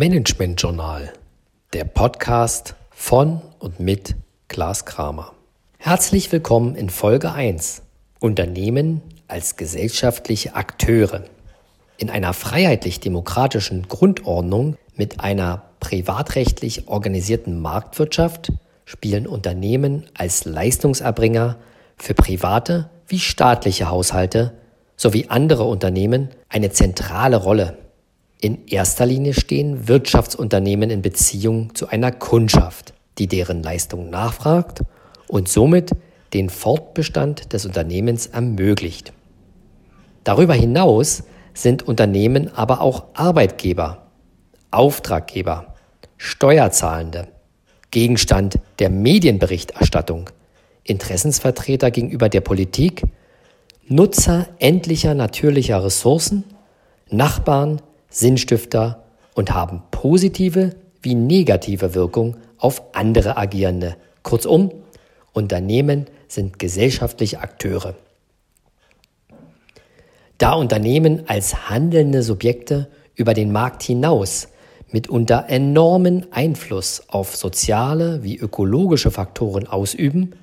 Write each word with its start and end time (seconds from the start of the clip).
Management 0.00 0.58
Journal, 0.58 1.12
der 1.74 1.84
Podcast 1.84 2.74
von 2.88 3.42
und 3.58 3.80
mit 3.80 4.16
Klaas 4.48 4.86
Kramer. 4.86 5.34
Herzlich 5.76 6.32
willkommen 6.32 6.74
in 6.74 6.88
Folge 6.88 7.32
1 7.32 7.82
Unternehmen 8.18 9.02
als 9.28 9.56
gesellschaftliche 9.56 10.54
Akteure. 10.54 11.24
In 11.98 12.08
einer 12.08 12.32
freiheitlich-demokratischen 12.32 13.88
Grundordnung 13.88 14.78
mit 14.96 15.20
einer 15.20 15.64
privatrechtlich 15.80 16.88
organisierten 16.88 17.60
Marktwirtschaft 17.60 18.52
spielen 18.86 19.26
Unternehmen 19.26 20.06
als 20.16 20.46
Leistungserbringer 20.46 21.56
für 21.98 22.14
private 22.14 22.88
wie 23.06 23.18
staatliche 23.18 23.90
Haushalte 23.90 24.54
sowie 24.96 25.26
andere 25.28 25.64
Unternehmen 25.64 26.30
eine 26.48 26.70
zentrale 26.70 27.36
Rolle. 27.36 27.76
In 28.40 28.66
erster 28.68 29.04
Linie 29.04 29.34
stehen 29.34 29.86
Wirtschaftsunternehmen 29.86 30.88
in 30.88 31.02
Beziehung 31.02 31.74
zu 31.74 31.88
einer 31.88 32.10
Kundschaft, 32.10 32.94
die 33.18 33.26
deren 33.26 33.62
Leistung 33.62 34.08
nachfragt 34.08 34.80
und 35.28 35.48
somit 35.48 35.90
den 36.32 36.48
Fortbestand 36.48 37.52
des 37.52 37.66
Unternehmens 37.66 38.28
ermöglicht. 38.28 39.12
Darüber 40.24 40.54
hinaus 40.54 41.24
sind 41.52 41.82
Unternehmen 41.82 42.48
aber 42.54 42.80
auch 42.80 43.04
Arbeitgeber, 43.12 44.06
Auftraggeber, 44.70 45.74
Steuerzahlende, 46.16 47.28
Gegenstand 47.90 48.58
der 48.78 48.88
Medienberichterstattung, 48.88 50.30
Interessensvertreter 50.84 51.90
gegenüber 51.90 52.30
der 52.30 52.40
Politik, 52.40 53.02
Nutzer 53.86 54.48
endlicher 54.60 55.14
natürlicher 55.14 55.84
Ressourcen, 55.84 56.44
Nachbarn, 57.10 57.82
Sinnstifter 58.10 59.04
und 59.34 59.54
haben 59.54 59.82
positive 59.90 60.74
wie 61.00 61.14
negative 61.14 61.94
Wirkung 61.94 62.36
auf 62.58 62.82
andere 62.94 63.36
Agierende. 63.36 63.96
Kurzum, 64.22 64.70
Unternehmen 65.32 66.06
sind 66.28 66.58
gesellschaftliche 66.58 67.40
Akteure. 67.40 67.94
Da 70.38 70.52
Unternehmen 70.52 71.28
als 71.28 71.68
handelnde 71.70 72.22
Subjekte 72.22 72.88
über 73.14 73.34
den 73.34 73.52
Markt 73.52 73.82
hinaus 73.82 74.48
mitunter 74.92 75.46
enormen 75.48 76.26
Einfluss 76.32 77.02
auf 77.08 77.36
soziale 77.36 78.24
wie 78.24 78.38
ökologische 78.38 79.10
Faktoren 79.10 79.66
ausüben, 79.66 80.34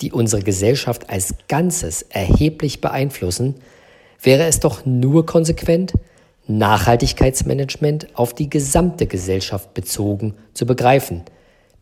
die 0.00 0.12
unsere 0.12 0.42
Gesellschaft 0.42 1.08
als 1.10 1.34
Ganzes 1.48 2.02
erheblich 2.02 2.80
beeinflussen, 2.80 3.54
wäre 4.20 4.44
es 4.44 4.60
doch 4.60 4.84
nur 4.86 5.26
konsequent, 5.26 5.92
Nachhaltigkeitsmanagement 6.46 8.08
auf 8.14 8.34
die 8.34 8.50
gesamte 8.50 9.06
Gesellschaft 9.06 9.74
bezogen 9.74 10.34
zu 10.54 10.66
begreifen, 10.66 11.22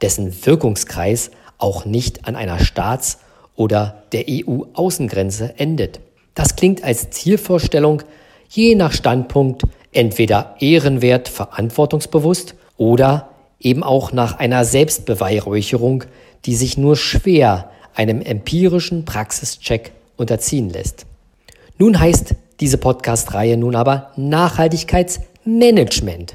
dessen 0.00 0.34
Wirkungskreis 0.44 1.30
auch 1.58 1.84
nicht 1.84 2.26
an 2.26 2.36
einer 2.36 2.58
Staats- 2.58 3.18
oder 3.56 4.02
der 4.12 4.24
EU-Außengrenze 4.28 5.54
endet. 5.58 6.00
Das 6.34 6.56
klingt 6.56 6.84
als 6.84 7.10
Zielvorstellung 7.10 8.02
je 8.48 8.74
nach 8.74 8.92
Standpunkt 8.92 9.62
entweder 9.92 10.56
ehrenwert, 10.60 11.28
verantwortungsbewusst 11.28 12.54
oder 12.76 13.30
eben 13.60 13.82
auch 13.82 14.12
nach 14.12 14.38
einer 14.38 14.64
Selbstbeweihräucherung, 14.64 16.04
die 16.46 16.54
sich 16.54 16.78
nur 16.78 16.96
schwer 16.96 17.70
einem 17.94 18.22
empirischen 18.22 19.04
Praxischeck 19.04 19.92
unterziehen 20.16 20.70
lässt. 20.70 21.06
Nun 21.78 21.98
heißt 21.98 22.34
diese 22.60 22.78
Podcast-Reihe 22.78 23.56
nun 23.56 23.74
aber 23.74 24.12
Nachhaltigkeitsmanagement. 24.16 26.34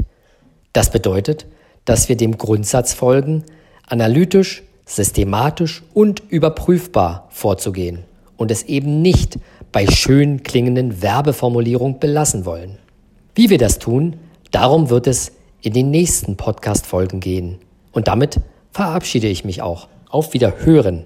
Das 0.73 0.91
bedeutet, 0.91 1.45
dass 1.85 2.09
wir 2.09 2.17
dem 2.17 2.37
Grundsatz 2.37 2.93
folgen, 2.93 3.45
analytisch, 3.87 4.63
systematisch 4.85 5.83
und 5.93 6.21
überprüfbar 6.29 7.27
vorzugehen 7.29 8.03
und 8.37 8.51
es 8.51 8.63
eben 8.63 9.01
nicht 9.01 9.39
bei 9.71 9.87
schön 9.87 10.43
klingenden 10.43 11.01
Werbeformulierungen 11.01 11.99
belassen 11.99 12.45
wollen. 12.45 12.77
Wie 13.35 13.49
wir 13.49 13.57
das 13.57 13.79
tun, 13.79 14.17
darum 14.51 14.89
wird 14.89 15.07
es 15.07 15.31
in 15.61 15.73
den 15.73 15.91
nächsten 15.91 16.37
Podcast-Folgen 16.37 17.19
gehen. 17.19 17.59
Und 17.91 18.07
damit 18.07 18.39
verabschiede 18.71 19.27
ich 19.27 19.43
mich 19.45 19.61
auch. 19.61 19.87
Auf 20.09 20.33
Wiederhören. 20.33 21.03